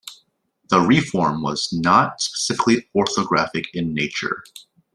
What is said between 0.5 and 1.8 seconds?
The reform was